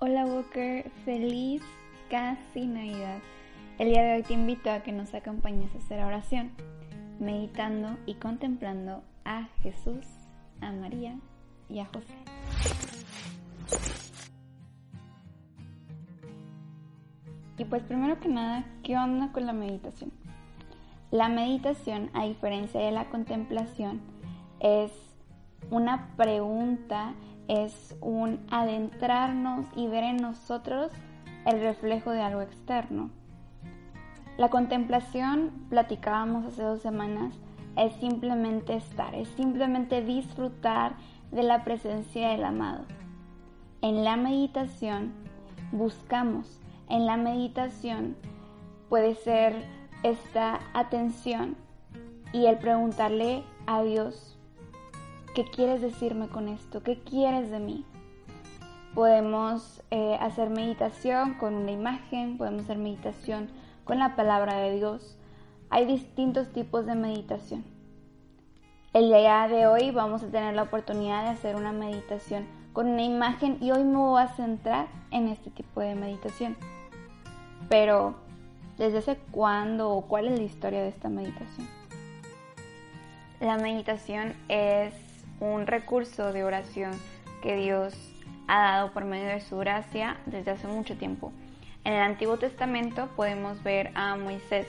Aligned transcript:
Hola 0.00 0.26
Walker, 0.26 0.88
feliz 1.04 1.60
casi 2.08 2.66
Navidad. 2.68 3.18
El 3.78 3.88
día 3.88 4.04
de 4.04 4.14
hoy 4.14 4.22
te 4.22 4.32
invito 4.32 4.70
a 4.70 4.84
que 4.84 4.92
nos 4.92 5.12
acompañes 5.12 5.74
a 5.74 5.78
hacer 5.78 6.04
oración, 6.04 6.52
meditando 7.18 7.98
y 8.06 8.14
contemplando 8.14 9.02
a 9.24 9.48
Jesús, 9.60 10.06
a 10.60 10.70
María 10.70 11.18
y 11.68 11.80
a 11.80 11.86
José. 11.86 12.14
Y 17.56 17.64
pues 17.64 17.82
primero 17.82 18.20
que 18.20 18.28
nada, 18.28 18.66
¿qué 18.84 18.96
onda 18.96 19.32
con 19.32 19.46
la 19.46 19.52
meditación? 19.52 20.12
La 21.10 21.28
meditación, 21.28 22.10
a 22.14 22.24
diferencia 22.24 22.80
de 22.80 22.92
la 22.92 23.10
contemplación, 23.10 24.00
es 24.60 24.92
una 25.72 26.14
pregunta, 26.16 27.14
es 27.48 27.96
un 28.00 28.40
adentrarnos 28.50 29.66
y 29.74 29.88
ver 29.88 30.04
en 30.04 30.18
nosotros 30.18 30.92
el 31.46 31.60
reflejo 31.60 32.10
de 32.10 32.20
algo 32.20 32.42
externo. 32.42 33.10
La 34.36 34.50
contemplación, 34.50 35.50
platicábamos 35.68 36.46
hace 36.46 36.62
dos 36.62 36.80
semanas, 36.80 37.34
es 37.76 37.92
simplemente 37.94 38.76
estar, 38.76 39.14
es 39.14 39.28
simplemente 39.30 40.02
disfrutar 40.02 40.92
de 41.32 41.42
la 41.42 41.64
presencia 41.64 42.30
del 42.30 42.44
amado. 42.44 42.84
En 43.80 44.04
la 44.04 44.16
meditación 44.16 45.12
buscamos, 45.72 46.60
en 46.88 47.06
la 47.06 47.16
meditación 47.16 48.16
puede 48.88 49.14
ser 49.14 49.64
esta 50.02 50.60
atención 50.72 51.56
y 52.32 52.46
el 52.46 52.58
preguntarle 52.58 53.42
a 53.66 53.82
Dios, 53.82 54.37
¿qué 55.38 55.44
quieres 55.44 55.80
decirme 55.80 56.26
con 56.26 56.48
esto? 56.48 56.82
¿Qué 56.82 56.98
quieres 56.98 57.48
de 57.52 57.60
mí? 57.60 57.84
Podemos 58.92 59.84
eh, 59.92 60.18
hacer 60.20 60.50
meditación 60.50 61.34
con 61.34 61.54
una 61.54 61.70
imagen, 61.70 62.36
podemos 62.36 62.64
hacer 62.64 62.76
meditación 62.76 63.48
con 63.84 64.00
la 64.00 64.16
palabra 64.16 64.56
de 64.56 64.74
Dios. 64.74 65.16
Hay 65.70 65.86
distintos 65.86 66.52
tipos 66.52 66.86
de 66.86 66.96
meditación. 66.96 67.64
El 68.92 69.10
día 69.10 69.46
de 69.46 69.68
hoy 69.68 69.92
vamos 69.92 70.24
a 70.24 70.28
tener 70.28 70.56
la 70.56 70.62
oportunidad 70.62 71.22
de 71.22 71.28
hacer 71.28 71.54
una 71.54 71.70
meditación 71.70 72.44
con 72.72 72.88
una 72.88 73.04
imagen 73.04 73.58
y 73.60 73.70
hoy 73.70 73.84
me 73.84 73.96
voy 73.96 74.20
a 74.20 74.34
centrar 74.34 74.88
en 75.12 75.28
este 75.28 75.50
tipo 75.50 75.80
de 75.80 75.94
meditación. 75.94 76.56
Pero, 77.68 78.16
¿desde 78.76 78.98
hace 78.98 79.18
cuándo 79.30 79.88
o 79.90 80.02
cuál 80.02 80.26
es 80.26 80.36
la 80.36 80.44
historia 80.44 80.82
de 80.82 80.88
esta 80.88 81.08
meditación? 81.08 81.68
La 83.38 83.56
meditación 83.56 84.34
es 84.48 85.07
un 85.40 85.66
recurso 85.66 86.32
de 86.32 86.44
oración 86.44 86.92
que 87.42 87.56
Dios 87.56 87.94
ha 88.46 88.60
dado 88.62 88.92
por 88.92 89.04
medio 89.04 89.28
de 89.28 89.40
su 89.40 89.58
gracia 89.58 90.16
desde 90.26 90.52
hace 90.52 90.66
mucho 90.66 90.96
tiempo. 90.96 91.32
En 91.84 91.94
el 91.94 92.02
Antiguo 92.02 92.38
Testamento 92.38 93.08
podemos 93.16 93.62
ver 93.62 93.90
a 93.94 94.16
Moisés 94.16 94.66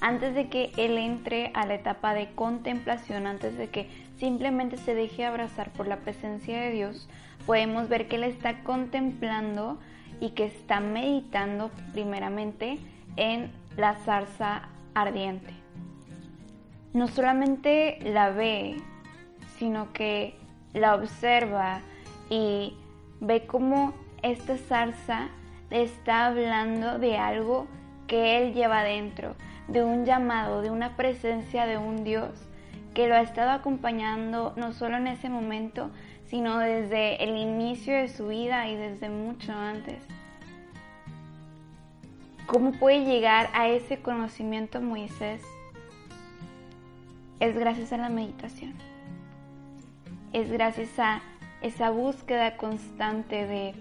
antes 0.00 0.34
de 0.34 0.48
que 0.48 0.72
él 0.76 0.96
entre 0.98 1.50
a 1.54 1.66
la 1.66 1.74
etapa 1.74 2.14
de 2.14 2.30
contemplación, 2.34 3.26
antes 3.26 3.56
de 3.56 3.68
que 3.68 3.88
simplemente 4.18 4.76
se 4.76 4.94
deje 4.94 5.24
abrazar 5.24 5.70
por 5.70 5.86
la 5.86 5.98
presencia 5.98 6.60
de 6.60 6.70
Dios, 6.70 7.08
podemos 7.46 7.88
ver 7.88 8.08
que 8.08 8.16
él 8.16 8.24
está 8.24 8.62
contemplando 8.62 9.78
y 10.20 10.30
que 10.30 10.44
está 10.44 10.80
meditando 10.80 11.70
primeramente 11.92 12.78
en 13.16 13.50
la 13.76 13.96
zarza 13.96 14.68
ardiente. 14.94 15.52
No 16.92 17.08
solamente 17.08 17.98
la 18.02 18.30
ve, 18.30 18.76
sino 19.60 19.92
que 19.92 20.34
la 20.72 20.94
observa 20.94 21.82
y 22.30 22.74
ve 23.20 23.46
cómo 23.46 23.92
esta 24.22 24.56
zarza 24.56 25.28
está 25.70 26.26
hablando 26.26 26.98
de 26.98 27.18
algo 27.18 27.66
que 28.06 28.38
él 28.38 28.54
lleva 28.54 28.82
dentro, 28.82 29.36
de 29.68 29.84
un 29.84 30.06
llamado, 30.06 30.62
de 30.62 30.70
una 30.70 30.96
presencia 30.96 31.66
de 31.66 31.76
un 31.76 32.04
Dios 32.04 32.30
que 32.94 33.06
lo 33.06 33.14
ha 33.14 33.20
estado 33.20 33.50
acompañando 33.50 34.54
no 34.56 34.72
solo 34.72 34.96
en 34.96 35.06
ese 35.06 35.28
momento, 35.28 35.90
sino 36.24 36.58
desde 36.58 37.22
el 37.22 37.36
inicio 37.36 37.94
de 37.94 38.08
su 38.08 38.28
vida 38.28 38.66
y 38.66 38.76
desde 38.76 39.10
mucho 39.10 39.52
antes. 39.52 40.02
¿Cómo 42.46 42.72
puede 42.72 43.04
llegar 43.04 43.50
a 43.52 43.68
ese 43.68 44.00
conocimiento 44.00 44.80
Moisés? 44.80 45.42
Es 47.40 47.56
gracias 47.56 47.92
a 47.92 47.98
la 47.98 48.08
meditación. 48.08 48.89
Es 50.32 50.50
gracias 50.50 50.96
a 50.98 51.22
esa 51.60 51.90
búsqueda 51.90 52.56
constante 52.56 53.46
de 53.46 53.74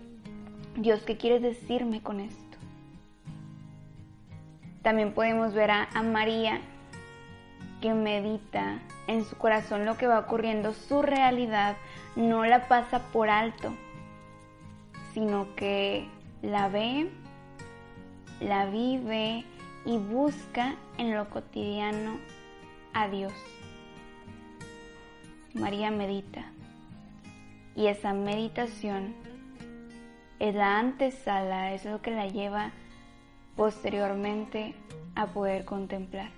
Dios, 0.76 1.04
¿qué 1.04 1.16
quieres 1.16 1.44
decirme 1.44 2.02
con 2.02 2.20
esto? 2.20 2.58
También 4.82 5.14
podemos 5.14 5.54
ver 5.54 5.70
a, 5.70 5.90
a 5.94 6.02
María 6.02 6.60
que 7.82 7.94
medita 7.94 8.80
en 9.06 9.26
su 9.26 9.38
corazón 9.38 9.86
lo 9.86 9.96
que 9.98 10.08
va 10.08 10.20
ocurriendo, 10.20 10.74
su 10.74 11.04
realidad 11.04 11.78
no 12.16 12.44
la 12.46 12.68
pasa 12.68 13.00
por 13.12 13.30
alto, 13.30 13.74
sino 15.14 15.56
que 15.56 16.08
la 16.42 16.68
ve, 16.68 17.12
la 18.40 18.66
vive 18.66 19.46
y 19.86 19.98
busca 19.98 20.76
en 20.98 21.16
lo 21.16 21.30
cotidiano 21.30 22.20
a 22.94 23.08
Dios. 23.08 23.34
María 25.54 25.90
medita 25.90 26.52
y 27.76 27.88
esa 27.88 28.14
meditación 28.14 29.16
es 30.40 30.54
la 30.54 30.80
antesala, 30.80 31.74
es 31.74 31.86
lo 31.86 32.02
que 32.02 32.12
la 32.12 32.28
lleva 32.28 32.72
posteriormente 33.56 34.74
a 35.16 35.28
poder 35.28 35.66
contemplar. 35.66 36.30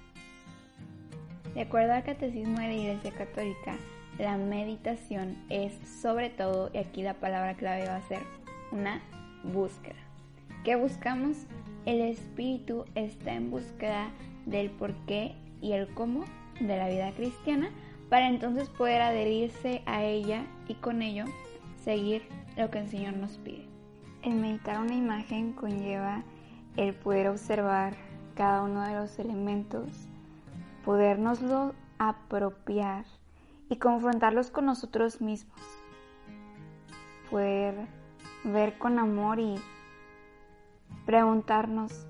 De 1.53 1.61
acuerdo 1.61 1.93
al 1.93 2.03
Catecismo 2.03 2.59
de 2.59 2.67
la 2.67 2.73
Iglesia 2.73 3.11
Católica, 3.11 3.75
la 4.17 4.37
meditación 4.37 5.35
es 5.49 5.73
sobre 6.01 6.29
todo, 6.29 6.69
y 6.73 6.77
aquí 6.77 7.01
la 7.01 7.15
palabra 7.15 7.55
clave 7.55 7.87
va 7.87 7.97
a 7.97 8.07
ser 8.07 8.21
una 8.71 9.01
búsqueda. 9.43 9.99
¿Qué 10.63 10.75
buscamos? 10.75 11.37
El 11.85 12.01
espíritu 12.01 12.85
está 12.95 13.33
en 13.33 13.51
búsqueda 13.51 14.09
del 14.45 14.69
por 14.69 14.93
qué 15.05 15.35
y 15.61 15.73
el 15.73 15.87
cómo 15.93 16.23
de 16.59 16.77
la 16.77 16.87
vida 16.87 17.11
cristiana 17.11 17.71
para 18.11 18.27
entonces 18.27 18.67
poder 18.67 19.01
adherirse 19.01 19.83
a 19.85 20.03
ella 20.03 20.43
y 20.67 20.73
con 20.73 21.01
ello 21.01 21.23
seguir 21.81 22.27
lo 22.57 22.69
que 22.69 22.79
el 22.79 22.89
Señor 22.89 23.13
nos 23.13 23.37
pide. 23.37 23.65
El 24.21 24.35
meditar 24.35 24.81
una 24.81 24.95
imagen 24.95 25.53
conlleva 25.53 26.21
el 26.75 26.93
poder 26.93 27.29
observar 27.29 27.95
cada 28.35 28.63
uno 28.63 28.81
de 28.81 28.95
los 28.95 29.17
elementos, 29.17 29.87
podernoslo 30.83 31.73
apropiar 31.99 33.05
y 33.69 33.77
confrontarlos 33.77 34.51
con 34.51 34.65
nosotros 34.65 35.21
mismos, 35.21 35.61
poder 37.29 37.87
ver 38.43 38.77
con 38.77 38.99
amor 38.99 39.39
y 39.39 39.55
preguntarnos, 41.05 42.07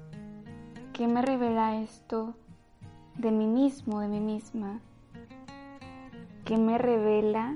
¿qué 0.94 1.06
me 1.06 1.22
revela 1.22 1.79
esto 1.79 2.33
de 3.18 3.29
mí 3.29 3.45
mismo, 3.45 4.00
de 4.00 4.07
mí 4.07 4.19
misma? 4.19 4.81
¿Qué 6.51 6.57
me 6.57 6.78
revela 6.78 7.56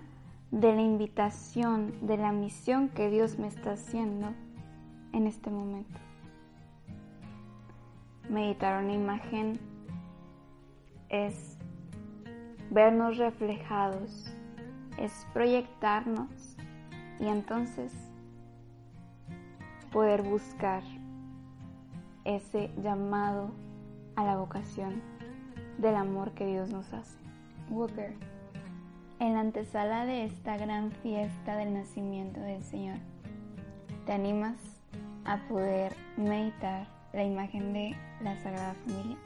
de 0.51 0.73
la 0.73 0.81
invitación, 0.81 2.07
de 2.07 2.15
la 2.15 2.31
misión 2.31 2.87
que 2.87 3.09
Dios 3.09 3.37
me 3.37 3.47
está 3.47 3.73
haciendo 3.73 4.33
en 5.11 5.27
este 5.27 5.49
momento. 5.49 5.99
Meditar 8.29 8.81
una 8.81 8.93
imagen 8.93 9.59
es 11.09 11.57
vernos 12.71 13.17
reflejados, 13.17 14.33
es 14.97 15.27
proyectarnos 15.33 16.55
y 17.19 17.27
entonces 17.27 17.91
poder 19.91 20.21
buscar 20.21 20.83
ese 22.23 22.71
llamado 22.81 23.51
a 24.15 24.23
la 24.23 24.37
vocación 24.37 25.01
del 25.79 25.95
amor 25.95 26.31
que 26.31 26.45
Dios 26.45 26.69
nos 26.69 26.93
hace. 26.93 27.17
Walker 27.69 28.34
en 29.19 29.33
la 29.33 29.39
antesala 29.39 30.05
de 30.05 30.25
esta 30.25 30.57
gran 30.57 30.91
fiesta 30.91 31.55
del 31.55 31.73
nacimiento 31.73 32.39
del 32.39 32.63
Señor. 32.63 32.97
¿Te 34.05 34.13
animas 34.13 34.57
a 35.23 35.37
poder 35.47 35.95
meditar 36.17 36.87
la 37.13 37.23
imagen 37.23 37.73
de 37.73 37.95
la 38.21 38.35
Sagrada 38.43 38.75
Familia? 38.85 39.17